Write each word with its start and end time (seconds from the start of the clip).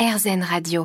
RZN 0.00 0.42
Radio. 0.42 0.84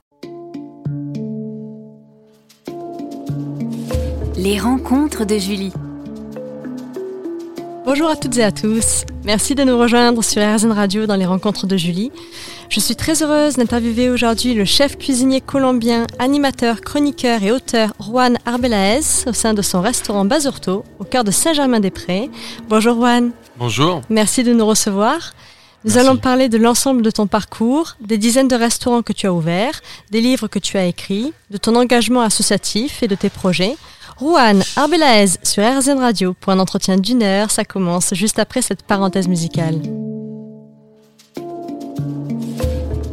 Les 4.36 4.60
rencontres 4.60 5.24
de 5.24 5.38
Julie. 5.38 5.72
Bonjour 7.86 8.10
à 8.10 8.18
toutes 8.18 8.36
et 8.36 8.44
à 8.44 8.52
tous. 8.52 9.06
Merci 9.24 9.56
de 9.56 9.64
nous 9.64 9.80
rejoindre 9.80 10.22
sur 10.22 10.42
RZN 10.42 10.74
Radio 10.74 11.06
dans 11.06 11.16
les 11.16 11.26
rencontres 11.26 11.66
de 11.66 11.78
Julie. 11.78 12.12
Je 12.68 12.82
suis 12.82 12.98
très 12.98 13.24
heureuse 13.24 13.56
d'interviewer 13.56 14.10
aujourd'hui 14.10 14.54
le 14.54 14.66
chef 14.66 14.98
cuisinier 14.98 15.40
colombien, 15.40 16.08
animateur, 16.20 16.82
chroniqueur 16.82 17.42
et 17.42 17.54
auteur 17.54 17.94
Juan 18.02 18.38
Arbelaez 18.46 19.24
au 19.28 19.34
sein 19.34 19.54
de 19.54 19.62
son 19.62 19.80
restaurant 19.80 20.26
Basurto 20.26 20.84
au 21.00 21.06
cœur 21.06 21.24
de 21.24 21.32
Saint-Germain-des-Prés. 21.32 22.30
Bonjour 22.68 22.96
Juan. 22.96 23.32
Bonjour. 23.58 24.02
Merci 24.10 24.44
de 24.44 24.52
nous 24.52 24.66
recevoir. 24.66 25.32
Nous 25.86 25.94
Merci. 25.94 26.08
allons 26.08 26.18
parler 26.18 26.50
de 26.50 26.58
l'ensemble 26.58 27.04
de 27.04 27.12
ton 27.12 27.28
parcours, 27.28 27.96
des 28.02 28.18
dizaines 28.18 28.48
de 28.48 28.56
restaurants 28.56 29.04
que 29.04 29.14
tu 29.14 29.28
as 29.28 29.34
ouverts, 29.34 29.82
des 30.10 30.20
livres 30.20 30.48
que 30.48 30.58
tu 30.58 30.78
as 30.78 30.86
écrits, 30.86 31.32
de 31.52 31.58
ton 31.58 31.76
engagement 31.76 32.22
associatif 32.22 33.04
et 33.04 33.08
de 33.08 33.14
tes 33.14 33.30
projets. 33.30 33.76
Juan 34.20 34.64
Arbelaez 34.78 35.38
sur 35.44 35.64
RZN 35.64 36.00
Radio 36.00 36.34
pour 36.34 36.52
un 36.52 36.58
entretien 36.58 36.98
d'une 36.98 37.22
heure. 37.22 37.52
Ça 37.52 37.66
commence 37.66 38.16
juste 38.16 38.40
après 38.40 38.64
cette 38.64 38.82
parenthèse 38.82 39.28
musicale. 39.28 39.80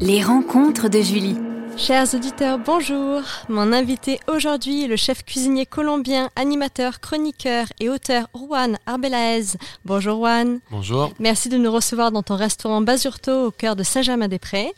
Les 0.01 0.23
rencontres 0.23 0.88
de 0.88 1.02
Julie. 1.02 1.37
Chers 1.76 2.14
auditeurs, 2.14 2.58
bonjour. 2.58 3.22
Mon 3.48 3.72
invité 3.72 4.20
aujourd'hui 4.28 4.84
est 4.84 4.88
le 4.88 4.96
chef 4.96 5.24
cuisinier 5.24 5.66
colombien, 5.66 6.30
animateur, 6.36 7.00
chroniqueur 7.00 7.66
et 7.80 7.88
auteur 7.88 8.28
Juan 8.34 8.78
Arbelaez. 8.86 9.56
Bonjour 9.84 10.18
Juan. 10.18 10.60
Bonjour. 10.70 11.12
Merci 11.18 11.48
de 11.48 11.56
nous 11.56 11.72
recevoir 11.72 12.12
dans 12.12 12.22
ton 12.22 12.36
restaurant 12.36 12.82
Basurto 12.82 13.46
au 13.46 13.50
cœur 13.50 13.74
de 13.74 13.82
Saint-Germain-des-Prés. 13.82 14.72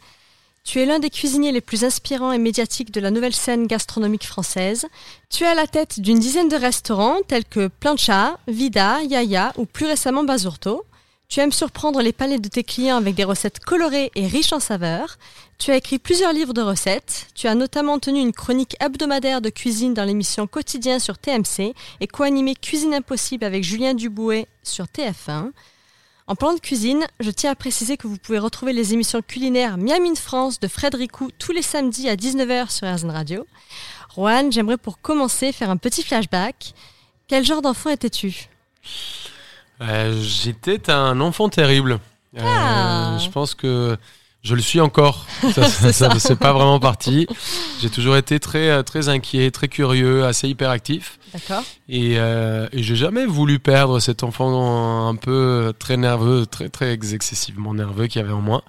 Tu 0.64 0.80
es 0.80 0.86
l'un 0.86 0.98
des 0.98 1.10
cuisiniers 1.10 1.52
les 1.52 1.60
plus 1.60 1.84
inspirants 1.84 2.32
et 2.32 2.38
médiatiques 2.38 2.90
de 2.90 3.00
la 3.00 3.10
nouvelle 3.10 3.34
scène 3.34 3.66
gastronomique 3.66 4.26
française. 4.26 4.86
Tu 5.28 5.44
es 5.44 5.46
à 5.46 5.54
la 5.54 5.66
tête 5.66 6.00
d'une 6.00 6.18
dizaine 6.18 6.48
de 6.48 6.56
restaurants 6.56 7.18
tels 7.28 7.44
que 7.44 7.68
Plancha, 7.68 8.38
Vida, 8.48 9.02
Yaya 9.02 9.52
ou 9.56 9.66
plus 9.66 9.86
récemment 9.86 10.24
Basurto. 10.24 10.84
Tu 11.28 11.40
aimes 11.40 11.52
surprendre 11.52 12.00
les 12.00 12.12
palais 12.12 12.38
de 12.38 12.48
tes 12.48 12.62
clients 12.62 12.96
avec 12.96 13.14
des 13.14 13.24
recettes 13.24 13.58
colorées 13.58 14.12
et 14.14 14.26
riches 14.26 14.52
en 14.52 14.60
saveurs. 14.60 15.18
Tu 15.58 15.70
as 15.70 15.76
écrit 15.76 15.98
plusieurs 15.98 16.32
livres 16.32 16.52
de 16.52 16.62
recettes. 16.62 17.26
Tu 17.34 17.48
as 17.48 17.54
notamment 17.54 17.98
tenu 17.98 18.20
une 18.20 18.32
chronique 18.32 18.76
hebdomadaire 18.80 19.40
de 19.40 19.50
cuisine 19.50 19.94
dans 19.94 20.04
l'émission 20.04 20.46
Quotidien 20.46 20.98
sur 20.98 21.18
TMC 21.18 21.74
et 22.00 22.06
co-animé 22.06 22.54
Cuisine 22.54 22.94
Impossible 22.94 23.44
avec 23.44 23.64
Julien 23.64 23.94
Dubouet 23.94 24.46
sur 24.62 24.84
TF1. 24.84 25.50
En 26.26 26.36
parlant 26.36 26.54
de 26.54 26.60
cuisine, 26.60 27.04
je 27.20 27.30
tiens 27.30 27.50
à 27.50 27.54
préciser 27.54 27.96
que 27.96 28.06
vous 28.06 28.16
pouvez 28.16 28.38
retrouver 28.38 28.72
les 28.72 28.94
émissions 28.94 29.20
culinaires 29.20 29.76
Miami 29.76 30.10
in 30.10 30.14
France 30.14 30.58
de 30.58 30.68
Frédéric 30.68 31.16
Roux 31.16 31.30
tous 31.38 31.52
les 31.52 31.62
samedis 31.62 32.08
à 32.08 32.16
19h 32.16 32.70
sur 32.70 32.90
RZN 32.90 33.10
Radio. 33.10 33.46
Juan, 34.14 34.50
j'aimerais 34.50 34.78
pour 34.78 35.00
commencer 35.00 35.52
faire 35.52 35.68
un 35.68 35.76
petit 35.76 36.02
flashback. 36.02 36.72
Quel 37.28 37.44
genre 37.44 37.60
d'enfant 37.60 37.90
étais-tu? 37.90 38.48
Euh, 39.82 40.14
J'étais 40.22 40.90
un 40.90 41.20
enfant 41.20 41.48
terrible. 41.48 41.98
Euh, 42.38 42.40
Ah. 42.44 43.16
je 43.22 43.28
pense 43.30 43.54
que 43.54 43.96
je 44.42 44.54
le 44.54 44.60
suis 44.62 44.80
encore. 44.80 45.26
Ça, 45.54 45.92
ça, 45.92 46.18
c'est 46.18 46.38
pas 46.38 46.52
vraiment 46.52 46.80
parti. 46.80 47.26
J'ai 47.80 47.90
toujours 47.90 48.16
été 48.16 48.38
très, 48.40 48.68
euh, 48.70 48.82
très 48.82 49.08
inquiet, 49.08 49.50
très 49.50 49.68
curieux, 49.68 50.24
assez 50.24 50.48
hyperactif. 50.48 51.18
D'accord 51.32 51.62
Et, 51.88 52.14
euh, 52.18 52.68
et 52.72 52.82
j'ai 52.82 52.96
jamais 52.96 53.24
voulu 53.26 53.58
perdre 53.58 54.00
cet 54.00 54.22
enfant 54.22 55.08
un 55.08 55.16
peu 55.16 55.72
très 55.78 55.96
nerveux, 55.96 56.44
très, 56.46 56.68
très 56.68 56.92
excessivement 57.14 57.72
nerveux 57.74 58.06
qu'il 58.06 58.20
y 58.20 58.24
avait 58.24 58.32
en 58.34 58.40
moi. 58.40 58.62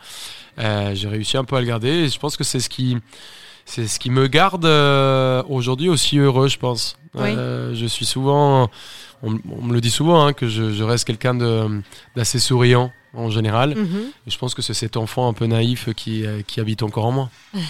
Euh, 0.59 0.91
j'ai 0.95 1.07
réussi 1.09 1.37
un 1.37 1.43
peu 1.43 1.55
à 1.57 1.59
le 1.61 1.67
garder 1.67 1.89
et 1.89 2.07
je 2.07 2.17
pense 2.19 2.37
que 2.37 2.43
c'est 2.45 2.59
ce 2.61 2.69
qui, 2.69 2.97
c'est 3.65 3.87
ce 3.87 3.99
qui 3.99 4.09
me 4.09 4.27
garde 4.27 4.65
euh, 4.65 5.43
aujourd'hui 5.49 5.89
aussi 5.89 6.17
heureux, 6.17 6.47
je 6.47 6.57
pense. 6.57 6.95
Oui. 7.15 7.33
Je 7.33 7.85
suis 7.87 8.05
souvent, 8.05 8.69
on, 9.25 9.37
on 9.51 9.61
me 9.63 9.73
le 9.73 9.81
dit 9.81 9.91
souvent, 9.91 10.25
hein, 10.25 10.33
que 10.33 10.47
je, 10.47 10.71
je 10.73 10.83
reste 10.83 11.05
quelqu'un 11.05 11.35
d'assez 12.15 12.39
souriant 12.39 12.91
en 13.13 13.29
général. 13.29 13.75
Mhm. 13.75 14.03
Et 14.27 14.31
je 14.31 14.37
pense 14.37 14.53
que 14.53 14.61
c'est 14.61 14.73
cet 14.73 14.97
enfant 14.97 15.27
un 15.27 15.33
peu 15.33 15.45
naïf 15.45 15.89
qui, 15.95 16.25
euh, 16.25 16.41
qui 16.45 16.59
habite 16.59 16.83
encore 16.83 17.05
en 17.05 17.11
moi. 17.11 17.29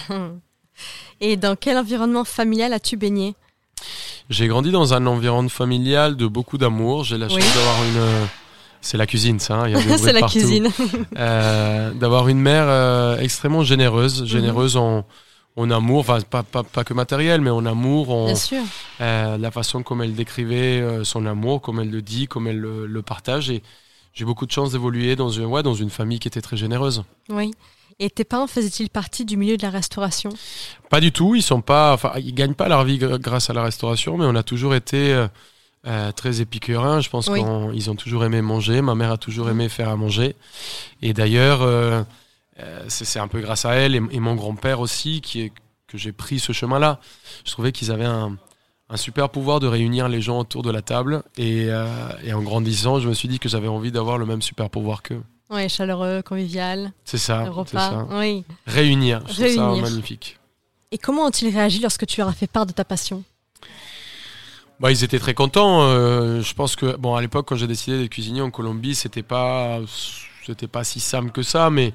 Et 1.20 1.36
dans 1.36 1.56
quel 1.56 1.78
environnement 1.78 2.24
familial 2.24 2.72
as-tu 2.72 2.96
baigné? 2.96 3.34
J'ai 4.28 4.48
grandi 4.48 4.70
dans 4.70 4.92
un 4.94 5.06
environnement 5.06 5.48
familial 5.48 6.16
de 6.16 6.26
beaucoup 6.26 6.58
d'amour. 6.58 7.04
J'ai 7.04 7.16
la 7.16 7.28
chance 7.28 7.38
d'avoir 7.54 7.84
une. 7.84 8.26
C'est 8.82 8.96
la 8.98 9.06
cuisine, 9.06 9.38
ça. 9.40 9.62
hein, 9.64 9.80
C'est 9.98 10.12
la 10.12 10.20
partout. 10.20 10.38
cuisine. 10.38 10.68
Euh, 11.16 11.92
d'avoir 11.94 12.28
une 12.28 12.40
mère 12.40 12.66
euh, 12.68 13.18
extrêmement 13.18 13.62
généreuse, 13.64 14.22
Mhm. 14.22 14.26
généreuse 14.26 14.76
en, 14.76 15.04
en 15.56 15.70
amour, 15.70 16.00
enfin 16.00 16.20
pas, 16.20 16.42
pas, 16.42 16.62
pas 16.62 16.84
que 16.84 16.92
matériel, 16.94 17.40
mais 17.40 17.50
en 17.50 17.64
amour, 17.64 18.36
sûr. 18.36 18.62
euh, 19.00 19.38
la 19.38 19.50
façon 19.50 19.82
comme 19.82 20.02
elle 20.02 20.14
décrivait 20.14 20.80
euh, 20.80 21.02
son 21.04 21.24
amour, 21.26 21.62
comme 21.62 21.80
elle 21.80 21.90
le 21.90 22.02
dit, 22.02 22.26
comme 22.28 22.46
elle 22.46 22.58
le, 22.58 22.86
le 22.86 23.02
partage. 23.02 23.48
Et 23.50 23.62
j'ai 24.12 24.24
beaucoup 24.26 24.46
de 24.46 24.52
chance 24.52 24.72
d'évoluer 24.72 25.16
dans 25.16 25.30
une, 25.30 25.46
ouais, 25.46 25.62
dans 25.62 25.74
une 25.74 25.90
famille 25.90 26.18
qui 26.18 26.28
était 26.28 26.42
très 26.42 26.56
généreuse. 26.58 27.04
Oui. 27.30 27.52
Et 27.98 28.10
tes 28.10 28.24
parents 28.24 28.46
faisaient-ils 28.46 28.90
partie 28.90 29.24
du 29.24 29.38
milieu 29.38 29.56
de 29.56 29.62
la 29.62 29.70
restauration? 29.70 30.28
Pas 30.90 31.00
du 31.00 31.12
tout, 31.12 31.34
ils 31.34 31.42
sont 31.42 31.62
pas, 31.62 31.94
enfin, 31.94 32.12
ils 32.18 32.34
gagnent 32.34 32.52
pas 32.54 32.68
leur 32.68 32.84
vie 32.84 32.98
gr- 32.98 33.18
grâce 33.18 33.48
à 33.48 33.54
la 33.54 33.62
restauration, 33.62 34.18
mais 34.18 34.26
on 34.26 34.34
a 34.34 34.42
toujours 34.42 34.74
été 34.74 35.26
euh, 35.86 36.12
très 36.12 36.42
épicurins. 36.42 37.00
Je 37.00 37.08
pense 37.08 37.28
Oui. 37.28 37.40
qu'ils 37.72 37.90
ont 37.90 37.94
toujours 37.94 38.24
aimé 38.26 38.42
manger. 38.42 38.82
Ma 38.82 38.94
mère 38.94 39.12
a 39.12 39.16
toujours 39.16 39.48
aimé 39.48 39.70
faire 39.70 39.88
à 39.88 39.96
manger. 39.96 40.36
Et 41.00 41.14
d'ailleurs, 41.14 41.60
c'est 42.88 43.04
c'est 43.04 43.18
un 43.18 43.28
peu 43.28 43.40
grâce 43.40 43.64
à 43.64 43.74
elle 43.74 43.94
et, 43.94 44.02
et 44.10 44.20
mon 44.20 44.34
grand-père 44.34 44.80
aussi 44.80 45.20
qui 45.20 45.42
est, 45.42 45.52
que 45.86 45.98
j'ai 45.98 46.12
pris 46.12 46.38
ce 46.38 46.52
chemin-là. 46.52 47.00
Je 47.44 47.52
trouvais 47.52 47.72
qu'ils 47.72 47.90
avaient 47.90 48.04
un, 48.04 48.36
un 48.88 48.96
super 48.96 49.28
pouvoir 49.30 49.60
de 49.60 49.66
réunir 49.66 50.08
les 50.08 50.20
gens 50.20 50.40
autour 50.40 50.62
de 50.62 50.70
la 50.70 50.82
table. 50.82 51.22
Et, 51.36 51.66
euh, 51.68 51.86
et 52.24 52.32
en 52.32 52.42
grandissant, 52.42 52.98
je 53.00 53.08
me 53.08 53.14
suis 53.14 53.28
dit 53.28 53.38
que 53.38 53.48
j'avais 53.48 53.68
envie 53.68 53.92
d'avoir 53.92 54.18
le 54.18 54.26
même 54.26 54.42
super 54.42 54.70
pouvoir 54.70 55.02
qu'eux. 55.02 55.22
Oui, 55.50 55.68
chaleureux, 55.68 56.22
convivial, 56.22 56.92
C'est 57.04 57.18
ça, 57.18 57.44
le 57.44 57.50
repas. 57.50 57.90
ça. 57.90 58.06
Oui. 58.10 58.42
Réunir, 58.66 59.20
je 59.28 59.32
trouve 59.34 59.36
ça 59.54 59.66
Réunir. 59.68 59.82
magnifique. 59.84 60.38
Et 60.90 60.98
comment 60.98 61.26
ont-ils 61.26 61.54
réagi 61.54 61.78
lorsque 61.80 62.04
tu 62.06 62.18
leur 62.20 62.28
as 62.28 62.32
fait 62.32 62.46
part 62.48 62.66
de 62.66 62.72
ta 62.72 62.84
passion? 62.84 63.22
Bah, 64.80 64.90
ils 64.90 65.04
étaient 65.04 65.18
très 65.18 65.34
contents. 65.34 65.82
euh, 65.84 66.42
je 66.42 66.52
pense 66.54 66.76
que 66.76 66.96
bon, 66.96 67.14
à 67.14 67.20
l'époque, 67.20 67.46
quand 67.48 67.56
j'ai 67.56 67.66
décidé 67.66 67.98
d'être 67.98 68.10
cuisinier 68.10 68.40
en 68.42 68.50
Colombie, 68.50 68.94
c'était 68.94 69.22
pas, 69.22 69.78
c'était 70.46 70.68
pas 70.68 70.84
si 70.84 71.00
simple 71.00 71.30
que 71.30 71.42
ça, 71.42 71.70
mais 71.70 71.92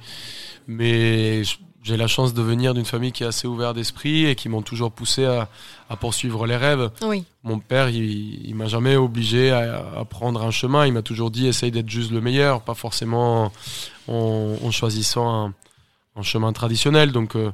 j'ai 1.83 1.97
la 1.97 2.07
chance 2.07 2.33
de 2.33 2.41
venir 2.43 2.73
d'une 2.75 2.85
famille 2.85 3.11
qui 3.11 3.23
est 3.23 3.27
assez 3.27 3.47
ouverte 3.47 3.75
d'esprit 3.75 4.27
et 4.27 4.35
qui 4.35 4.49
m'ont 4.49 4.61
toujours 4.61 4.91
poussé 4.91 5.25
à, 5.25 5.49
à 5.89 5.95
poursuivre 5.95 6.45
les 6.45 6.55
rêves. 6.55 6.91
Oui. 7.01 7.23
Mon 7.43 7.57
père, 7.57 7.89
il, 7.89 8.47
il 8.47 8.53
m'a 8.53 8.67
jamais 8.67 8.95
obligé 8.95 9.49
à, 9.49 9.83
à 9.97 10.05
prendre 10.05 10.43
un 10.43 10.51
chemin. 10.51 10.85
Il 10.85 10.93
m'a 10.93 11.01
toujours 11.01 11.31
dit 11.31 11.47
essaye 11.47 11.71
d'être 11.71 11.89
juste 11.89 12.11
le 12.11 12.21
meilleur, 12.21 12.61
pas 12.61 12.75
forcément 12.75 13.51
en, 14.07 14.55
en 14.63 14.71
choisissant 14.71 15.45
un, 15.47 15.53
un 16.15 16.21
chemin 16.23 16.51
traditionnel. 16.53 17.11
Donc, 17.11 17.35
euh, 17.35 17.51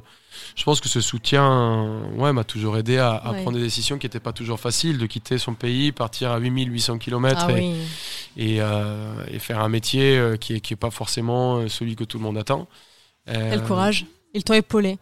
je 0.56 0.64
pense 0.64 0.80
que 0.80 0.88
ce 0.88 1.00
soutien, 1.00 2.00
ouais, 2.16 2.32
m'a 2.32 2.44
toujours 2.44 2.76
aidé 2.76 2.98
à, 2.98 3.12
à 3.14 3.32
Ouais. 3.32 3.42
prendre 3.42 3.56
des 3.58 3.62
décisions 3.64 3.98
qui 3.98 4.06
n'étaient 4.06 4.20
pas 4.20 4.32
toujours 4.32 4.58
faciles, 4.60 4.98
de 4.98 5.06
quitter 5.06 5.38
son 5.38 5.54
pays, 5.54 5.92
partir 5.92 6.32
à 6.32 6.38
8800 6.38 6.98
km 6.98 7.44
Ah 7.48 7.52
et, 7.52 7.54
oui. 7.54 7.74
et, 8.36 8.56
euh, 8.60 9.24
et 9.30 9.38
faire 9.38 9.60
un 9.60 9.68
métier 9.68 10.18
euh, 10.18 10.36
qui 10.36 10.54
est, 10.54 10.60
qui 10.60 10.72
est 10.74 10.76
pas 10.76 10.90
forcément 10.90 11.68
celui 11.68 11.94
que 11.96 12.04
tout 12.04 12.18
le 12.18 12.24
monde 12.24 12.38
attend. 12.38 12.66
Euh, 13.28 13.50
Quel 13.50 13.62
courage. 13.64 14.06
Ils 14.34 14.44
t'ont 14.44 14.54
épaulé. 14.54 14.98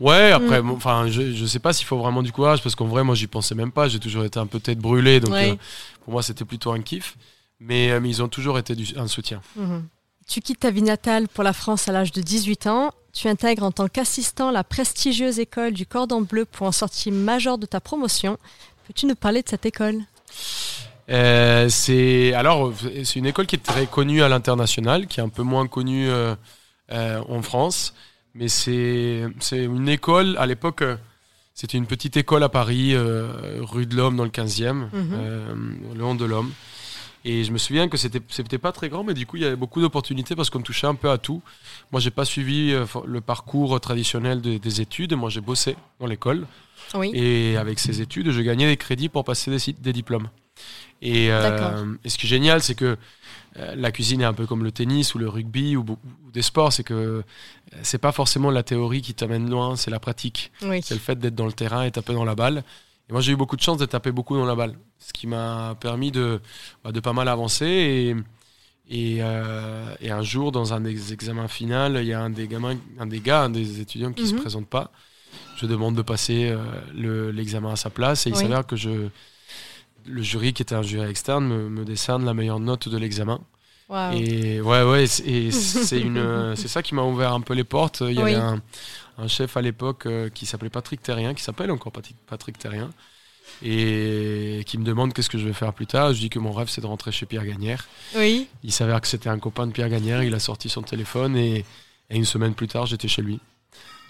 Ouais, 0.00 0.32
après, 0.32 0.62
Mm. 0.62 0.66
bon, 0.68 0.76
enfin, 0.76 1.06
je, 1.08 1.32
je 1.32 1.44
sais 1.46 1.58
pas 1.58 1.72
s'il 1.74 1.86
faut 1.86 1.98
vraiment 1.98 2.22
du 2.22 2.32
courage 2.32 2.62
parce 2.62 2.74
qu'en 2.74 2.86
vrai, 2.86 3.04
moi, 3.04 3.14
j'y 3.14 3.26
pensais 3.26 3.54
même 3.54 3.70
pas. 3.70 3.86
J'ai 3.88 3.98
toujours 4.00 4.24
été 4.24 4.38
un 4.38 4.46
peu 4.46 4.60
tête 4.60 4.78
brûlée, 4.78 5.20
donc 5.20 5.34
Ouais. 5.34 5.58
pour 6.04 6.12
moi, 6.14 6.22
c'était 6.22 6.44
plutôt 6.46 6.72
un 6.72 6.80
kiff. 6.80 7.16
Mais, 7.60 8.00
mais 8.00 8.08
ils 8.08 8.22
ont 8.22 8.28
toujours 8.28 8.58
été 8.58 8.74
du, 8.74 8.86
un 8.96 9.06
soutien. 9.06 9.40
Mhm. 9.56 9.86
Tu 10.28 10.40
quittes 10.40 10.60
ta 10.60 10.70
vie 10.70 10.82
natale 10.82 11.28
pour 11.28 11.44
la 11.44 11.52
France 11.52 11.88
à 11.88 11.92
l'âge 11.92 12.12
de 12.12 12.20
18 12.22 12.66
ans. 12.66 12.92
Tu 13.12 13.28
intègres 13.28 13.64
en 13.64 13.72
tant 13.72 13.88
qu'assistant 13.88 14.50
la 14.50 14.64
prestigieuse 14.64 15.38
école 15.38 15.72
du 15.72 15.84
Cordon 15.84 16.22
Bleu 16.22 16.44
pour 16.46 16.66
en 16.66 16.72
sortie 16.72 17.10
majeure 17.10 17.58
de 17.58 17.66
ta 17.66 17.80
promotion. 17.80 18.38
Peux-tu 18.86 19.06
nous 19.06 19.14
parler 19.14 19.42
de 19.42 19.48
cette 19.48 19.66
école? 19.66 19.96
Euh, 21.10 21.68
c'est 21.68 22.32
alors 22.32 22.72
c'est 23.04 23.16
une 23.16 23.26
école 23.26 23.46
qui 23.46 23.56
est 23.56 23.62
très 23.62 23.86
connue 23.86 24.22
à 24.22 24.28
l'international, 24.28 25.06
qui 25.06 25.20
est 25.20 25.22
un 25.22 25.28
peu 25.28 25.42
moins 25.42 25.66
connue 25.66 26.08
euh, 26.08 26.34
euh, 26.92 27.20
en 27.28 27.42
France, 27.42 27.92
mais 28.34 28.48
c'est 28.48 29.24
une 29.52 29.88
école 29.88 30.36
à 30.38 30.46
l'époque. 30.46 30.84
C'était 31.54 31.76
une 31.76 31.86
petite 31.86 32.16
école 32.16 32.42
à 32.44 32.48
Paris, 32.48 32.96
rue 32.96 33.84
de 33.84 33.94
l'Homme 33.94 34.16
dans 34.16 34.24
le 34.24 34.30
15e, 34.30 34.88
Mhm. 34.92 35.78
le 35.92 35.98
long 35.98 36.14
de 36.14 36.24
l'Homme. 36.24 36.50
Et 37.24 37.44
je 37.44 37.52
me 37.52 37.58
souviens 37.58 37.88
que 37.88 37.96
c'était 37.96 38.20
c'était 38.28 38.58
pas 38.58 38.72
très 38.72 38.88
grand, 38.88 39.04
mais 39.04 39.14
du 39.14 39.26
coup 39.26 39.36
il 39.36 39.42
y 39.42 39.46
avait 39.46 39.56
beaucoup 39.56 39.80
d'opportunités 39.80 40.34
parce 40.34 40.50
qu'on 40.50 40.60
touchait 40.62 40.86
un 40.88 40.94
peu 40.96 41.10
à 41.10 41.18
tout. 41.18 41.40
Moi 41.92 42.00
j'ai 42.00 42.10
pas 42.10 42.24
suivi 42.24 42.72
euh, 42.72 42.84
le 43.06 43.20
parcours 43.20 43.80
traditionnel 43.80 44.40
de- 44.40 44.58
des 44.58 44.80
études. 44.80 45.14
Moi 45.14 45.30
j'ai 45.30 45.40
bossé 45.40 45.76
dans 46.00 46.06
l'école 46.06 46.46
Oui. 46.94 47.10
et 47.14 47.56
avec 47.56 47.78
ces 47.78 48.00
études 48.00 48.30
je 48.32 48.40
gagnais 48.40 48.66
des 48.66 48.76
crédits 48.76 49.08
pour 49.08 49.24
passer 49.24 49.56
des, 49.78 49.92
diplômes. 49.92 50.28
Et, 51.00 51.30
euh, 51.32 51.94
et 52.04 52.08
ce 52.08 52.18
qui 52.18 52.26
est 52.26 52.28
génial, 52.28 52.62
c'est 52.62 52.74
que 52.74 52.96
euh, 53.58 53.74
la 53.76 53.90
cuisine 53.92 54.20
est 54.20 54.24
un 54.24 54.32
peu 54.32 54.46
comme 54.46 54.62
le 54.64 54.70
tennis 54.72 55.14
ou 55.14 55.18
le 55.18 55.28
rugby 55.28 55.76
ou 55.76 55.84
des 56.32 56.42
sports, 56.42 56.72
c'est 56.72 56.84
que 56.84 56.94
euh, 56.94 57.22
c'est 57.82 57.98
pas 57.98 58.12
forcément 58.12 58.50
la 58.50 58.62
théorie 58.62 59.02
qui 59.02 59.12
t'amène 59.14 59.50
loin, 59.50 59.76
c'est 59.76 59.90
la 59.90 59.98
pratique. 60.00 60.52
Oui. 60.62 60.80
C'est 60.82 60.94
le 60.94 61.00
fait 61.00 61.18
d'être 61.18 61.34
dans 61.34 61.46
le 61.46 61.52
terrain 61.52 61.82
et 61.84 61.90
taper 61.90 62.14
dans 62.14 62.24
la 62.24 62.34
balle. 62.34 62.62
Et 63.08 63.12
moi, 63.12 63.20
j'ai 63.20 63.32
eu 63.32 63.36
beaucoup 63.36 63.56
de 63.56 63.62
chance 63.62 63.78
de 63.78 63.84
taper 63.86 64.12
beaucoup 64.12 64.36
dans 64.36 64.44
la 64.46 64.54
balle, 64.54 64.74
ce 65.06 65.12
qui 65.12 65.26
m'a 65.26 65.76
permis 65.80 66.10
de, 66.10 66.40
bah, 66.84 66.92
de 66.92 67.00
pas 67.00 67.12
mal 67.12 67.28
avancer. 67.28 67.66
Et, 67.66 68.16
et, 68.90 69.18
euh, 69.22 69.94
et 70.00 70.10
un 70.10 70.22
jour, 70.22 70.52
dans 70.52 70.72
un 70.74 70.80
des 70.80 71.12
examens 71.12 71.48
finaux, 71.48 71.98
il 71.98 72.06
y 72.06 72.12
a 72.12 72.20
un 72.20 72.30
des 72.30 72.46
gamins, 72.48 72.76
un 72.98 73.06
des 73.06 73.20
gars, 73.20 73.42
un 73.44 73.50
des 73.50 73.80
étudiants 73.80 74.12
qui 74.12 74.26
se 74.26 74.34
Mhm. 74.34 74.40
présente 74.40 74.66
pas. 74.68 74.90
Je 75.56 75.66
demande 75.66 75.94
de 75.96 76.02
passer 76.02 76.50
euh, 76.50 76.58
le- 76.94 77.30
l'examen 77.30 77.72
à 77.72 77.76
sa 77.76 77.90
place 77.90 78.26
et 78.26 78.30
il 78.30 78.36
Oui. 78.36 78.42
s'avère 78.42 78.66
que 78.66 78.76
je, 78.76 79.08
le 80.06 80.22
jury, 80.22 80.52
qui 80.52 80.62
était 80.62 80.74
un 80.74 80.82
jury 80.82 81.08
externe, 81.08 81.46
me, 81.46 81.68
me 81.68 81.84
décerne 81.84 82.24
la 82.24 82.34
meilleure 82.34 82.60
note 82.60 82.88
de 82.88 82.98
l'examen. 82.98 83.40
Et 84.14 84.60
ouais, 84.62 84.82
ouais, 84.84 85.06
c'est- 85.06 85.24
et 85.26 85.50
c'est 85.90 86.00
une, 86.00 86.54
c'est 86.56 86.68
ça 86.68 86.82
qui 86.82 86.94
m'a 86.94 87.02
ouvert 87.02 87.32
un 87.34 87.40
peu 87.42 87.54
les 87.54 87.64
portes. 87.64 88.00
Il 88.00 88.12
y 88.18 88.22
Oui. 88.22 88.32
avait 88.34 88.42
un, 88.42 88.62
un 89.18 89.28
chef 89.28 89.56
à 89.56 89.62
l'époque 89.62 90.06
euh, 90.06 90.28
qui 90.30 90.46
s'appelait 90.46 90.70
Patrick 90.70 91.02
Terrien, 91.02 91.34
qui 91.34 91.42
s'appelle 91.42 91.70
encore 91.70 91.92
Patrick, 91.92 92.16
Patrick 92.26 92.58
Terrien, 92.58 92.90
et 93.64 94.62
qui 94.66 94.76
me 94.78 94.84
demande 94.84 95.12
qu'est-ce 95.12 95.30
que 95.30 95.38
je 95.38 95.46
vais 95.46 95.52
faire 95.52 95.72
plus 95.72 95.86
tard. 95.86 96.12
Je 96.14 96.18
dis 96.20 96.30
que 96.30 96.38
mon 96.38 96.52
rêve 96.52 96.68
c'est 96.68 96.80
de 96.80 96.86
rentrer 96.86 97.12
chez 97.12 97.26
Pierre 97.26 97.44
Gagnère. 97.46 97.86
Oui. 98.16 98.48
Il 98.64 98.72
s'avère 98.72 99.00
que 99.00 99.06
c'était 99.08 99.28
un 99.28 99.38
copain 99.38 99.66
de 99.66 99.72
Pierre 99.72 99.88
Gagnère. 99.88 100.22
Il 100.22 100.34
a 100.34 100.38
sorti 100.40 100.68
son 100.68 100.82
téléphone 100.82 101.36
et, 101.36 101.64
et 102.10 102.16
une 102.16 102.24
semaine 102.24 102.54
plus 102.54 102.68
tard, 102.68 102.86
j'étais 102.86 103.08
chez 103.08 103.22
lui. 103.22 103.38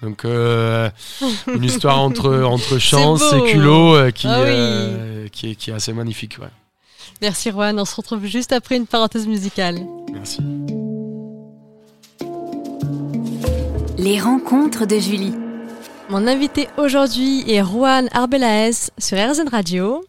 Donc 0.02 0.25
euh, 0.25 0.90
une 1.46 1.64
histoire 1.64 2.00
entre 2.00 2.43
entre 2.43 2.79
chance 2.79 3.23
et 3.34 3.52
culot 3.52 3.94
euh, 3.94 4.11
qui, 4.11 4.26
Ah 4.26 4.40
oui. 4.43 4.49
euh, 4.50 5.29
qui 5.29 5.50
est 5.50 5.55
qui 5.55 5.70
est 5.70 5.75
assez 5.75 5.93
magnifique. 5.93 6.38
Ouais. 6.40 6.49
Merci 7.20 7.50
Juan. 7.50 7.78
On 7.78 7.85
se 7.85 7.94
retrouve 7.94 8.25
juste 8.26 8.52
après 8.52 8.76
une 8.76 8.87
parenthèse 8.87 9.26
musicale. 9.28 9.81
Merci. 10.12 10.40
Les 13.99 14.19
rencontres 14.19 14.87
de 14.87 14.99
Julie. 14.99 15.32
Mon 16.08 16.26
invité 16.26 16.69
aujourd'hui 16.76 17.50
est 17.50 17.62
Juan 17.62 18.08
Arbelaez 18.12 18.90
sur 18.99 19.16
RZN 19.16 19.49
Radio. 19.49 20.04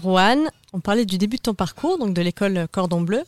Juan, 0.00 0.48
on 0.72 0.80
parlait 0.80 1.04
du 1.04 1.18
début 1.18 1.36
de 1.36 1.42
ton 1.42 1.54
parcours, 1.54 1.98
donc 1.98 2.14
de 2.14 2.22
l'école 2.22 2.66
Cordon 2.72 3.02
Bleu. 3.02 3.22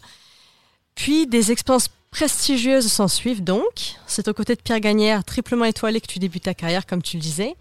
Puis 0.94 1.26
des 1.26 1.52
expériences 1.52 1.88
prestigieuses 2.10 2.86
s'en 2.86 3.08
suivent 3.08 3.44
donc. 3.44 3.96
C'est 4.06 4.28
aux 4.28 4.34
côtés 4.34 4.54
de 4.54 4.62
Pierre 4.62 4.80
Gagnère, 4.80 5.24
triplement 5.24 5.64
étoilé, 5.64 6.00
que 6.00 6.06
tu 6.06 6.18
débutes 6.18 6.44
ta 6.44 6.54
carrière, 6.54 6.86
comme 6.86 7.02
tu 7.02 7.16
le 7.16 7.22
disais. 7.22 7.54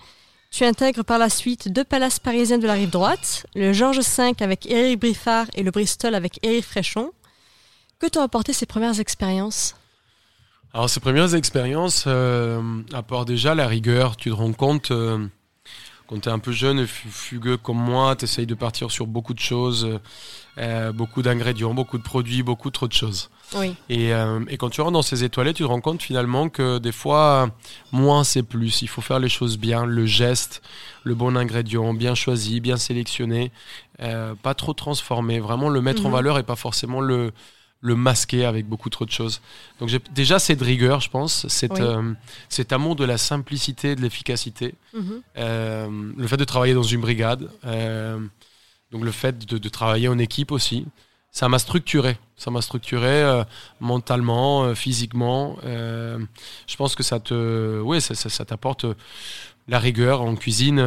Tu 0.51 0.63
intègres 0.63 1.03
par 1.03 1.18
la 1.18 1.30
suite 1.30 1.68
deux 1.68 1.83
palaces 1.83 2.19
parisiennes 2.19 2.62
de 2.62 2.68
la 2.68 2.74
rive 2.74 2.92
droite, 2.92 3.45
le 3.56 3.74
Georges 3.74 4.00
V 4.00 4.31
avec 4.39 4.65
Éric 4.68 5.00
Briffard 5.00 5.47
et 5.56 5.63
le 5.63 5.71
Bristol 5.71 6.15
avec 6.15 6.39
Éric 6.44 6.63
Fréchon. 6.63 7.12
Que 8.00 8.07
t'ont 8.07 8.21
apporté 8.21 8.53
ces 8.53 8.65
premières 8.65 9.00
expériences? 9.00 9.75
Alors 10.75 10.89
ces 10.89 11.00
premières 11.00 11.33
expériences 11.36 12.04
euh, 12.06 12.62
apportent 12.94 13.30
déjà 13.30 13.56
la 13.56 13.66
rigueur. 13.66 14.18
Tu 14.18 14.30
te 14.30 14.36
rends 14.36 14.51
compte, 14.51 14.92
euh, 14.92 15.25
quand 16.07 16.19
tu 16.19 16.27
es 16.27 16.31
un 16.33 16.39
peu 16.39 16.51
jeune 16.51 16.80
et 16.80 16.86
fu- 16.86 17.07
fugueux 17.07 17.56
comme 17.56 17.77
moi, 17.77 18.18
tu 18.18 18.25
essayes 18.25 18.45
de 18.45 18.56
partir 18.56 18.92
sur 18.92 19.07
beaucoup 19.07 19.33
de 19.33 19.39
choses, 19.39 20.00
euh, 20.57 20.92
beaucoup 20.92 21.22
d'ingrédients, 21.22 21.74
beaucoup 21.74 21.98
de 21.98 22.04
produits, 22.04 22.44
beaucoup 22.44 22.72
trop 22.72 22.89
de 22.89 22.94
choses. 22.94 23.30
Oui. 23.56 23.74
Et, 23.88 24.13
euh, 24.13 24.42
et 24.50 24.57
quand 24.57 24.69
tu 24.69 24.81
rentres 24.81 24.92
dans 24.92 25.01
ces 25.01 25.24
étoiles, 25.24 25.48
tu 25.54 25.63
te 25.63 25.68
rends 25.69 25.80
compte 25.80 26.01
finalement 26.01 26.50
que 26.50 26.78
des 26.80 26.92
fois, 26.92 27.50
moins 27.94 28.25
c'est 28.25 28.44
plus. 28.44 28.81
Il 28.81 28.89
faut 28.89 29.01
faire 29.01 29.19
les 29.19 29.30
choses 29.30 29.57
bien, 29.57 29.86
le 29.86 30.06
geste, 30.06 30.62
le 31.06 31.16
bon 31.16 31.38
ingrédient, 31.38 31.94
bien 31.94 32.16
choisi, 32.16 32.60
bien 32.60 32.75
sélectionné, 32.75 33.54
pas 33.98 34.54
trop 34.56 34.74
transformé, 34.74 35.39
vraiment 35.39 35.69
le 35.69 35.80
mettre 35.81 36.06
en 36.06 36.10
Mhm. 36.10 36.16
valeur 36.16 36.38
et 36.38 36.44
pas 36.44 36.57
forcément 36.57 37.00
le, 37.00 37.31
le 37.86 37.96
masquer 37.96 38.46
avec 38.46 38.66
beaucoup 38.68 38.90
trop 38.90 39.06
de 39.06 39.12
choses. 39.12 39.42
Donc 39.80 39.90
déjà 40.14 40.40
cette 40.40 40.62
rigueur, 40.62 41.00
je 41.02 41.10
pense, 41.10 41.48
cette, 41.48 41.74
Oui. 41.74 41.82
euh, 41.82 42.14
cet 42.50 42.74
amour 42.74 42.96
de 42.96 43.06
la 43.06 43.18
simplicité, 43.18 43.96
de 43.96 44.02
l'efficacité, 44.02 44.74
Mhm. 44.94 45.22
euh, 45.38 46.12
le 46.18 46.28
fait 46.28 46.38
de 46.38 46.46
travailler 46.46 46.74
dans 46.74 46.90
une 46.96 47.02
brigade, 47.02 47.50
euh, 47.66 48.20
donc 48.92 49.04
le 49.04 49.12
fait 49.12 49.38
de, 49.46 49.58
de 49.60 49.70
travailler 49.70 50.08
en 50.08 50.18
équipe 50.18 50.52
aussi, 50.52 50.86
ça 51.32 51.48
m'a 51.48 51.60
structuré. 51.60 52.18
Ça 52.38 52.50
m'a 52.50 52.62
structuré 52.62 53.44
mentalement, 53.80 54.74
physiquement. 54.74 55.58
je 55.64 56.76
pense 56.78 56.96
que 56.96 57.04
ça 57.04 57.20
te, 57.20 57.80
ouais, 57.81 58.00
ça, 58.00 58.16
ça- 58.16 58.30
ça 58.30 58.46
t'apporte 58.46 58.86
la 59.68 59.80
rigueur 59.80 60.22
en 60.22 60.36
cuisine. 60.36 60.81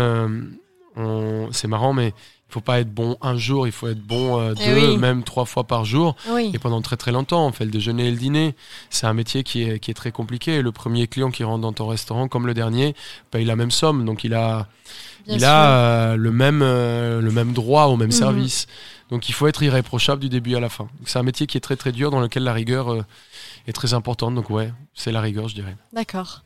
c'est 1.52 1.68
marrant, 1.68 1.92
mais 1.92 2.12
faut 2.48 2.60
pas 2.62 2.80
être 2.80 2.92
bon 2.92 3.16
un 3.20 3.36
jour, 3.36 3.66
il 3.66 3.72
faut 3.72 3.88
être 3.88 4.00
bon 4.02 4.40
euh, 4.40 4.54
Eh 4.60 4.66
deux, 4.74 4.88
oui. 4.92 4.96
même 4.96 5.22
trois 5.22 5.44
fois 5.44 5.64
par 5.64 5.84
jour. 5.84 6.16
Oui. 6.30 6.50
Et 6.54 6.58
pendant 6.58 6.80
très 6.80 6.96
très 6.96 7.12
longtemps, 7.12 7.46
on 7.46 7.52
fait 7.52 7.64
le 7.66 7.70
déjeuner 7.70 8.06
et 8.08 8.10
le 8.10 8.16
dîner. 8.16 8.54
C'est 8.90 9.06
un 9.06 9.12
métier 9.14 9.42
qui 9.42 9.62
est, 9.62 9.78
qui 9.78 9.90
est 9.90 9.94
très 9.94 10.12
compliqué. 10.12 10.62
Le 10.62 10.72
premier 10.72 11.06
client 11.08 11.30
qui 11.30 11.44
rentre 11.44 11.60
dans 11.60 11.72
ton 11.74 11.86
restaurant, 11.86 12.26
comme 12.28 12.46
le 12.46 12.54
dernier, 12.54 12.94
paye 13.30 13.44
la 13.44 13.54
même 13.56 13.70
somme. 13.70 14.04
Donc 14.06 14.24
il 14.24 14.32
a, 14.34 14.66
Bien 15.26 15.34
il 15.36 15.40
sûr. 15.40 15.48
a 15.48 15.66
euh, 15.66 16.16
le, 16.16 16.32
même, 16.32 16.62
euh, 16.62 17.20
le 17.20 17.30
même 17.30 17.52
droit 17.52 17.84
au 17.84 17.96
même 17.96 18.08
Mhm. 18.08 18.12
service. 18.12 18.66
Donc 19.10 19.28
il 19.28 19.32
faut 19.32 19.46
être 19.46 19.62
irréprochable 19.62 20.20
du 20.22 20.28
début 20.30 20.54
à 20.56 20.60
la 20.60 20.68
fin. 20.70 20.88
C'est 21.04 21.18
un 21.18 21.22
métier 21.22 21.46
qui 21.46 21.56
est 21.58 21.60
très 21.62 21.76
très 21.76 21.92
dur, 21.92 22.10
dans 22.10 22.20
lequel 22.20 22.44
la 22.44 22.52
rigueur 22.54 23.04
est 23.66 23.72
très 23.72 23.92
importante. 23.94 24.34
Donc 24.34 24.48
ouais, 24.50 24.72
c'est 24.94 25.12
la 25.12 25.20
rigueur, 25.20 25.48
je 25.48 25.54
dirais. 25.54 25.76
D'accord. 25.92 26.42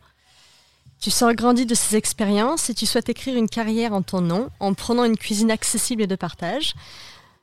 Tu 1.02 1.10
sors 1.10 1.34
grandi 1.34 1.66
de 1.66 1.74
ces 1.74 1.96
expériences 1.96 2.70
et 2.70 2.74
tu 2.74 2.86
souhaites 2.86 3.08
écrire 3.08 3.36
une 3.36 3.48
carrière 3.48 3.92
en 3.92 4.02
ton 4.02 4.20
nom 4.20 4.50
en 4.60 4.72
prenant 4.72 5.02
une 5.02 5.16
cuisine 5.16 5.50
accessible 5.50 6.02
et 6.02 6.06
de 6.06 6.14
partage. 6.14 6.74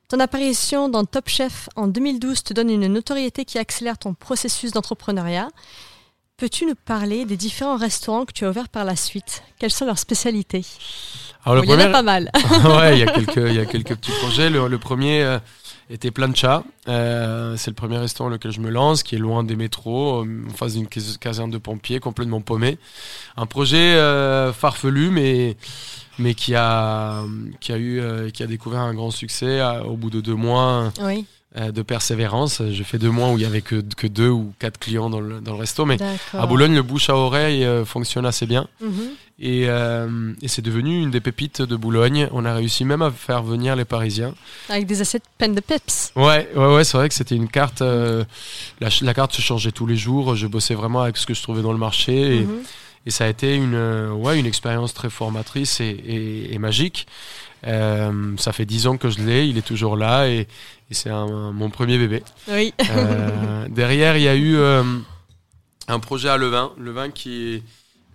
Ton 0.08 0.22
apparition 0.22 0.88
dans 0.88 1.04
Top 1.04 1.28
Chef 1.28 1.68
en 1.76 1.88
2012 1.90 2.44
te 2.44 2.54
donne 2.54 2.70
une 2.70 2.88
notoriété 2.88 3.44
qui 3.44 3.58
accélère 3.58 3.98
ton 3.98 4.14
processus 4.14 4.72
d'entrepreneuriat. 4.72 5.50
Peux-tu 6.38 6.68
nous 6.68 6.76
parler 6.86 7.26
des 7.26 7.36
différents 7.36 7.76
restaurants 7.76 8.24
que 8.24 8.32
tu 8.32 8.46
as 8.46 8.50
ouverts 8.50 8.70
par 8.70 8.86
la 8.86 8.96
suite? 8.96 9.44
Quelles 9.60 9.72
sont 9.72 9.86
leurs 9.86 10.00
spécialités? 10.00 10.66
Alors 11.44 11.66
Bon, 11.66 11.74
Il 11.74 11.82
y 11.82 11.84
en 11.84 11.86
a 11.86 11.90
pas 11.90 12.02
mal. 12.02 12.32
ouais, 12.64 12.98
il 12.98 13.00
y 13.00 13.04
a 13.04 13.12
quelques, 13.12 13.36
il 13.36 13.56
y 13.56 13.60
a 13.60 13.66
quelques 13.66 13.96
petits 13.98 14.14
projets. 14.22 14.50
Le, 14.50 14.70
le 14.70 14.78
premier 14.78 15.22
euh, 15.22 15.38
était 15.90 16.12
Plancha. 16.12 16.64
Euh, 16.88 17.56
c'est 17.58 17.72
le 17.72 17.76
premier 17.76 17.98
restaurant 17.98 18.30
lequel 18.30 18.52
je 18.52 18.60
me 18.60 18.70
lance, 18.70 19.04
qui 19.04 19.16
est 19.16 19.20
loin 19.20 19.44
des 19.44 19.56
métros, 19.56 20.24
euh, 20.24 20.44
en 20.50 20.54
face 20.54 20.74
d'une 20.74 20.88
cas- 20.88 21.02
caserne 21.20 21.50
de 21.52 21.58
pompiers, 21.58 22.00
complètement 22.00 22.42
paumé. 22.42 22.78
Un 23.38 23.46
projet 23.46 23.96
euh, 23.96 24.54
farfelu, 24.54 25.10
mais 25.10 25.58
mais 26.20 26.34
qui 26.34 26.54
a 26.56 27.24
qui 27.60 27.72
a 27.72 27.78
eu 27.78 28.00
euh, 28.02 28.30
qui 28.30 28.44
a 28.44 28.48
découvert 28.48 28.82
un 28.82 28.94
grand 28.94 29.12
succès 29.12 29.62
au 29.86 29.96
bout 29.96 30.10
de 30.10 30.20
deux 30.22 30.36
mois 30.36 30.92
Oui, 31.02 31.26
de 31.58 31.82
persévérance. 31.82 32.62
J'ai 32.70 32.84
fait 32.84 32.98
deux 33.00 33.10
mois 33.10 33.30
où 33.32 33.38
il 33.38 33.42
y 33.42 33.46
avait 33.46 33.62
que 33.62 33.82
que 33.96 34.06
deux 34.08 34.30
ou 34.30 34.54
quatre 34.60 34.78
clients 34.80 35.10
dans 35.10 35.22
le 35.22 35.40
dans 35.42 35.54
le 35.54 35.60
resto, 35.60 35.86
mais 35.86 35.98
à 36.34 36.46
Boulogne, 36.46 36.76
le 36.76 36.84
bouche 36.84 37.10
à 37.10 37.16
oreille 37.16 37.66
fonctionne 37.86 38.26
assez 38.26 38.46
bien. 38.46 38.68
Mhm. 38.82 38.92
Et, 39.42 39.70
euh, 39.70 40.34
et 40.42 40.50
c'est 40.50 40.62
devenu 40.62 41.02
une 41.02 41.12
des 41.12 41.22
pépites 41.22 41.62
de 41.62 41.76
Boulogne. 41.78 42.28
On 42.34 42.44
a 42.44 42.54
réussi 42.54 42.84
même 42.84 43.02
à 43.02 43.10
faire 43.10 43.42
venir 43.42 43.76
les 43.78 43.86
Parisiens. 43.86 44.34
Avec 44.68 44.86
des 44.86 45.00
assiettes 45.00 45.24
pleines 45.38 45.56
de 45.56 45.62
peps. 45.62 46.12
Ouais, 46.18 46.50
ouais, 46.56 46.76
ouais, 46.76 46.84
c'est 46.84 46.98
vrai 46.98 47.08
que 47.08 47.16
c'était 47.16 47.36
une 47.36 47.48
carte. 47.48 47.82
euh, 47.82 48.26
la, 48.82 49.14
carte 49.14 49.32
se 49.34 49.42
changeait 49.42 49.72
tous 49.72 49.88
les 49.88 49.96
jours. 49.96 50.36
Je 50.36 50.46
bossais 50.46 50.76
vraiment 50.76 51.02
avec 51.02 51.16
ce 51.16 51.26
que 51.26 51.34
je 51.34 51.42
trouvais 51.42 51.62
dans 51.62 51.72
le 51.72 51.78
marché. 51.78 52.36
Et, 52.38 52.42
Mhm. 52.42 52.60
et 53.06 53.12
ça 53.12 53.24
a 53.26 53.28
été 53.30 53.56
une, 53.56 53.76
euh, 53.76 54.12
ouais, 54.12 54.38
une 54.38 54.46
expérience 54.46 54.94
très 54.94 55.10
formatrice 55.10 55.80
et, 55.80 56.58
magique. 56.60 57.08
Euh, 57.66 58.34
ça 58.38 58.52
fait 58.52 58.66
dix 58.66 58.88
ans 58.88 58.98
que 58.98 59.10
je 59.10 59.20
l'ai. 59.22 59.48
Il 59.48 59.58
est 59.58 59.66
toujours 59.66 59.96
là 59.96 60.28
et, 60.28 60.48
et 60.92 60.94
c'est 60.94 61.10
mon 61.12 61.70
premier 61.70 61.98
bébé. 61.98 62.24
Oui. 62.50 62.74
Euh, 62.92 63.68
derrière, 63.70 64.18
il 64.18 64.24
y 64.24 64.28
a 64.28 64.36
eu 64.36 64.58
euh, 64.58 64.84
un 65.88 66.00
projet 66.00 66.28
à 66.30 66.36
Levin. 66.38 66.72
Levin 66.78 67.10
qui 67.10 67.56
est 67.56 67.64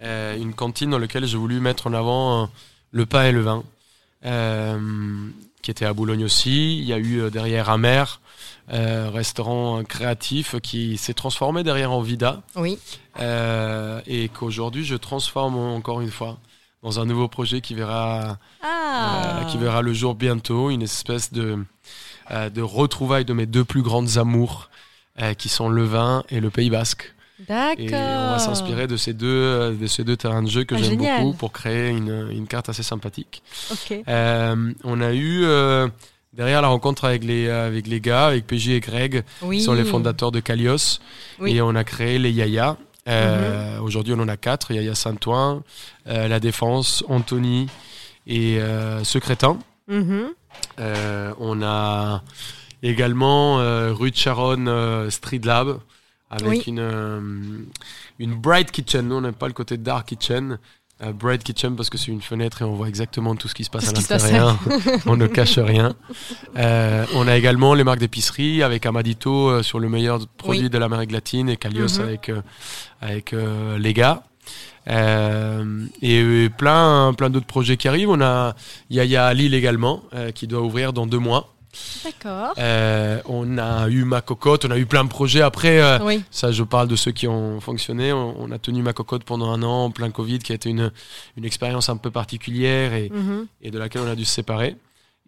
euh, 0.05 0.37
une 0.37 0.55
cantine 0.55 0.91
dans 0.91 0.99
laquelle 0.99 1.27
j'ai 1.27 1.37
voulu 1.39 1.61
mettre 1.61 1.87
en 1.87 1.93
avant 1.95 2.43
euh, 2.43 2.47
le 2.93 3.07
pain 3.07 3.25
et 3.25 3.33
le 3.33 3.41
vin, 3.41 3.63
euh, 4.25 4.79
qui 5.63 5.71
était 5.71 5.85
à 5.87 5.93
Boulogne 5.93 6.25
aussi. 6.25 6.79
Il 6.79 6.85
y 6.85 6.93
a 6.93 6.99
eu 6.99 7.31
derrière 7.31 7.71
Amer, 7.71 8.21
restaurant 8.69 9.83
créatif 9.85 10.57
qui 10.61 10.97
s'est 10.97 11.15
transformé 11.15 11.63
derrière 11.63 11.93
en 11.93 12.01
Vida 12.01 12.43
Oui. 12.57 12.79
et 13.21 14.31
qu'aujourd'hui 14.33 14.85
je 14.85 14.95
transforme 14.97 15.57
encore 15.57 16.01
une 16.01 16.11
fois 16.11 16.39
dans 16.83 17.01
un 17.01 17.07
nouveau 17.07 17.29
projet 17.29 17.61
qui 17.63 17.75
verra 17.75 18.39
Ah. 18.63 19.41
euh, 19.41 19.45
qui 19.45 19.57
verra 19.59 19.81
le 19.83 19.93
jour 19.95 20.15
bientôt, 20.15 20.71
une 20.71 20.83
espèce 20.83 21.33
de, 21.33 21.59
euh, 22.31 22.51
de 22.51 22.61
retrouvailles 22.63 23.25
de 23.25 23.33
mes 23.33 23.47
deux 23.47 23.65
plus 23.65 23.81
grandes 23.83 24.19
amours, 24.19 24.69
euh, 25.23 25.33
qui 25.35 25.49
sont 25.49 25.69
le 25.71 25.85
vin 25.85 26.25
et 26.29 26.41
le 26.41 26.51
Pays 26.51 26.69
Basque. 26.71 27.14
D'accord. 27.49 27.85
Et 27.85 27.93
on 27.95 28.31
va 28.31 28.39
s'inspirer 28.39 28.87
de 28.87 28.97
ces 28.97 29.13
deux, 29.13 29.75
de 29.75 29.87
ces 29.87 30.05
deux 30.05 30.17
terrains 30.17 30.43
de 30.43 30.49
jeu 30.49 30.65
que 30.65 30.75
Ah, 30.77 30.79
j'aime 30.79 30.97
beaucoup 30.99 31.33
pour 31.37 31.53
créer 31.53 31.91
une, 31.91 32.29
une 32.31 32.47
carte 32.47 32.69
assez 32.69 32.83
sympathique. 32.85 33.43
Euh, 34.09 34.73
on 34.85 35.01
a 35.01 35.13
eu 35.13 35.43
euh, 35.45 35.89
derrière 36.33 36.63
la 36.63 36.69
rencontre 36.69 37.05
avec 37.05 37.25
les, 37.25 37.49
avec 37.51 37.87
les 37.89 38.01
gars, 38.01 38.27
avec 38.27 38.47
PJ 38.47 38.69
et 38.71 38.81
Greg, 38.81 39.25
Oui. 39.43 39.59
qui 39.59 39.65
sont 39.65 39.73
les 39.75 39.85
fondateurs 39.85 40.31
de 40.31 40.41
Calios, 40.41 41.01
Oui. 41.41 41.51
Mhm. 41.53 41.57
et 41.57 41.63
on 41.63 41.75
a 41.75 41.83
créé 41.85 42.19
les 42.19 42.31
Yaya. 42.31 42.77
Euh, 43.09 43.79
Aujourd'hui, 43.81 44.15
on 44.17 44.21
en 44.21 44.29
a 44.29 44.37
quatre 44.37 44.71
Yaya 44.71 44.95
Saint-Ouen, 44.95 45.63
La 46.07 46.39
Défense, 46.41 47.05
Anthony 47.09 47.67
et 48.29 48.59
Secrétin. 49.03 49.59
Mhm. 49.89 50.29
on 50.79 51.63
a 51.63 52.23
également 52.83 53.57
rue 53.93 54.11
de 54.13 54.17
Charonne 54.17 55.11
Street 55.11 55.41
Lab 55.45 55.79
avec 56.43 56.67
une, 56.67 57.67
une 58.19 58.35
Bright 58.35 58.71
Kitchen. 58.71 59.09
Nous, 59.09 59.17
on 59.17 59.21
n'a 59.21 59.33
pas 59.33 59.47
le 59.47 59.53
côté 59.53 59.77
Dark 59.77 60.09
Kitchen. 60.09 60.59
Bright 61.13 61.43
Kitchen 61.43 61.77
parce 61.77 61.91
que 61.91 61.99
c'est 61.99 62.13
une 62.13 62.23
fenêtre 62.23 62.63
et 62.63 62.65
on 62.65 62.75
voit 62.75 62.89
exactement 62.89 63.35
tout 63.35 63.49
ce 63.49 63.55
qui 63.55 63.65
se 63.65 63.71
passe 63.71 63.89
à 63.89 63.93
l'intérieur. 63.93 64.59
on 65.07 65.17
ne 65.17 65.27
cache 65.27 65.59
rien. 65.59 65.95
Euh, 66.57 67.05
on 67.15 67.27
a 67.27 67.37
également 67.37 67.75
les 67.75 67.85
marques 67.85 67.99
d'épicerie 67.99 68.63
avec 68.63 68.87
Amadito 68.87 69.51
euh, 69.51 69.63
sur 69.63 69.81
le 69.81 69.89
meilleur 69.89 70.21
produit 70.39 70.71
de 70.71 70.79
l'Amérique 70.79 71.13
latine 71.13 71.49
et 71.49 71.57
Calios 71.57 71.99
mhm. 71.99 72.05
avec, 72.05 72.29
euh, 72.29 72.41
avec 73.01 73.33
Lega. 73.33 74.23
et 74.87 76.49
plein, 76.57 77.13
plein 77.13 77.31
d'autres 77.31 77.47
projets 77.47 77.77
qui 77.77 77.89
arrivent. 77.89 78.11
On 78.11 78.21
a 78.21 78.55
Yaya 78.89 79.27
à 79.27 79.35
Lille 79.35 79.55
également 79.55 80.05
qui 80.35 80.47
doit 80.47 80.63
ouvrir 80.63 80.93
dans 80.93 81.07
deux 81.07 81.19
mois. 81.19 81.54
D'accord. 82.05 82.55
Euh, 82.59 83.21
on 83.27 83.59
a 83.59 83.89
eu 83.89 84.05
ma 84.05 84.21
cocotte, 84.21 84.65
on 84.65 84.71
a 84.71 84.79
eu 84.79 84.87
plein 84.87 85.05
de 85.05 85.09
projets. 85.09 85.41
Après, 85.41 85.81
euh, 85.81 86.19
ça, 86.31 86.53
je 86.53 86.63
parle 86.63 86.89
de 86.89 86.97
ceux 86.97 87.13
qui 87.13 87.29
ont 87.29 87.61
fonctionné. 87.61 88.13
On, 88.13 88.51
a 88.51 88.59
tenu 88.59 88.83
ma 88.83 88.93
cocotte 88.93 89.25
pendant 89.25 89.51
un 89.51 89.63
an, 89.63 89.85
en 89.85 89.91
plein 89.91 90.11
Covid, 90.11 90.39
qui 90.39 90.53
a 90.53 90.55
été 90.55 90.71
une, 90.71 90.93
une 91.37 91.45
expérience 91.45 91.89
un 91.89 91.97
peu 91.97 92.11
particulière 92.11 92.95
et, 92.95 93.11
mhm. 93.11 93.47
et, 93.63 93.71
de 93.71 93.79
laquelle 93.79 94.03
on 94.03 94.11
a 94.11 94.15
dû 94.15 94.25
se 94.25 94.35
séparer. 94.35 94.77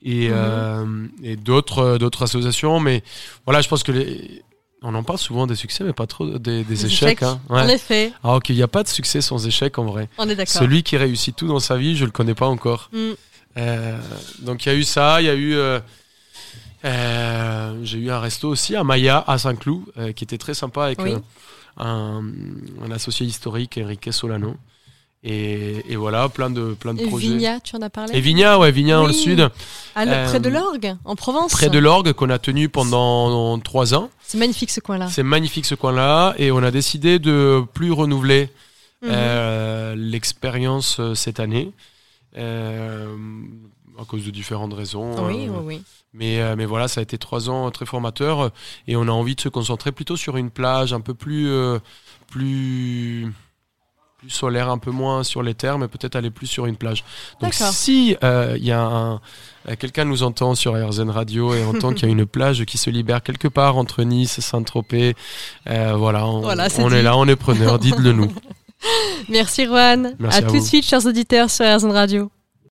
Et, 0.03 0.29
mhm. 0.29 0.35
euh, 0.35 1.07
et 1.23 1.37
d'autres, 1.37 1.99
d'autres 1.99 2.23
associations. 2.23 2.81
Mais 2.81 3.03
voilà, 3.45 3.61
je 3.61 3.69
pense 3.69 3.83
que 3.83 3.93
les, 3.93 4.43
on 4.83 4.95
en 4.95 5.03
parle 5.03 5.19
souvent 5.19 5.47
des 5.47 5.57
succès, 5.57 5.85
mais 5.85 5.93
pas 5.93 6.07
trop 6.07 6.39
des, 6.39 6.87
échecs. 6.87 7.23
Hein. 7.23 7.41
En 7.49 7.67
effet. 7.69 8.13
Alors 8.23 8.43
qu'il 8.43 8.57
n'y 8.57 8.63
a 8.63 8.69
pas 8.69 8.83
de 8.83 8.89
succès 8.89 9.21
sans 9.21 9.47
échec 9.47 9.79
en 9.79 9.85
vrai. 9.85 10.09
On 10.19 10.29
est 10.29 10.37
d'accord. 10.37 10.63
Celui 10.63 10.83
qui 10.83 10.97
réussit 10.97 11.35
tout 11.35 11.49
dans 11.49 11.61
sa 11.61 11.77
vie, 11.77 11.97
je 11.97 12.05
le 12.05 12.11
connais 12.11 12.35
pas 12.35 12.47
encore. 12.47 12.91
Mm. 12.93 13.13
donc 14.43 14.67
il 14.67 14.69
y 14.69 14.73
a 14.73 14.75
eu 14.75 14.85
ça, 14.85 15.21
il 15.21 15.27
y 15.27 15.31
a 15.31 15.35
eu 15.35 15.55
euh, 15.55 15.81
j'ai 16.85 17.99
eu 17.99 18.11
un 18.11 18.21
resto 18.21 18.49
aussi 18.49 18.77
à 18.77 18.85
Maya, 18.85 19.25
à 19.27 19.39
Saint-Cloud, 19.39 19.83
euh, 19.99 20.13
qui 20.13 20.25
était 20.25 20.39
très 20.39 20.55
sympa 20.55 20.85
avec 20.87 21.01
euh, 21.01 21.19
un, 21.79 22.23
associé 22.91 23.27
historique, 23.27 23.79
Enrique 23.83 24.13
Solano. 24.13 24.57
Et, 25.29 25.97
voilà, 25.97 26.29
plein 26.29 26.51
de, 26.51 26.75
plein 26.75 26.95
de 26.95 27.01
et 27.01 27.07
projets. 27.09 27.29
Vigna, 27.29 27.59
tu 27.59 27.75
en 27.75 27.83
as 27.83 27.91
parlé 27.91 28.17
Et 28.17 28.21
Vigna, 28.21 28.61
ouais, 28.61 28.71
Vigna 28.71 28.97
dans 28.97 29.07
le 29.07 29.13
sud. 29.13 29.49
près 29.95 30.39
de 30.39 30.49
l'Orgue, 30.49 30.95
en 31.05 31.17
Provence. 31.17 31.51
Près 31.51 31.69
de 31.69 31.79
l'Orgue, 31.81 32.13
qu'on 32.13 32.31
a 32.31 32.39
tenu 32.39 32.69
pendant 32.69 33.59
trois 33.59 33.93
ans. 33.95 34.11
C'est 34.23 34.39
magnifique 34.39 34.71
ce 34.71 34.79
coin-là. 34.79 35.09
C'est 35.09 35.25
magnifique 35.25 35.67
ce 35.67 35.75
coin-là. 35.75 36.35
Et 36.39 36.53
on 36.53 36.63
a 36.63 36.71
décidé 36.71 37.19
de 37.19 37.65
plus 37.75 37.91
renouveler 37.91 38.51
mhm. 39.03 39.95
l'expérience 39.97 41.01
cette 41.15 41.41
année. 41.41 41.73
à 42.37 44.05
cause 44.07 44.25
de 44.25 44.31
différentes 44.31 44.75
raisons. 44.75 45.27
Oui, 45.27 45.49
oui, 45.49 45.59
oui. 45.65 45.83
Mais, 46.17 46.41
euh, 46.41 46.55
mais 46.57 46.65
voilà, 46.65 46.89
ça 46.89 47.01
a 47.01 47.03
été 47.03 47.19
trois 47.19 47.51
ans 47.51 47.71
très 47.71 47.85
formateurs 47.85 48.51
et 48.89 48.97
on 48.97 49.03
a 49.03 49.11
envie 49.11 49.35
de 49.35 49.41
se 49.41 49.51
concentrer 49.51 49.93
plutôt 49.93 50.17
sur 50.17 50.39
une 50.39 50.51
plage 50.51 50.95
un 50.95 51.01
peu 51.01 51.13
plus, 51.13 51.51
euh, 51.51 51.79
plus, 52.31 53.31
plus 54.17 54.31
solaire, 54.31 54.71
un 54.71 54.79
peu 54.79 54.91
moins 54.91 55.25
sur 55.25 55.43
les 55.43 55.53
terres, 55.53 55.79
mais 55.79 55.89
peut-être 55.89 56.17
aller 56.17 56.31
plus 56.31 56.47
sur 56.47 56.65
une 56.65 56.77
plage. 56.77 57.05
Donc 57.43 57.53
si 57.53 58.13
il 58.13 58.19
euh, 58.25 58.57
y 58.59 58.73
a 58.73 59.21
quelqu'un 59.79 60.07
nous 60.07 60.23
entend 60.23 60.55
sur 60.55 60.73
RZN 60.73 61.11
Radio 61.11 61.55
et 61.55 61.63
entend 61.67 61.93
qu'il 61.93 62.09
y 62.09 62.11
a 62.11 62.13
une 62.13 62.27
plage 62.27 62.65
qui 62.65 62.79
se 62.79 62.89
libère 62.89 63.23
quelque 63.23 63.49
part 63.49 63.77
entre 63.77 64.03
Nice, 64.03 64.41
Saint-Tropez, 64.41 65.15
voilà, 65.67 66.27
on, 66.27 66.49
est, 66.49 67.03
là, 67.03 67.19
on 67.19 67.29
est 67.29 67.37
preneur, 67.37 67.79
dites-le 67.79 68.13
nous. 68.13 68.33
Merci 69.29 69.67
Juan. 69.67 70.17
à, 70.31 70.41
tout 70.41 70.57
de 70.57 70.61
suite, 70.61 70.87
chers 70.87 71.05
auditeurs 71.05 71.51
sur 71.51 71.67
RZN 71.67 71.91
Radio. 71.91 72.31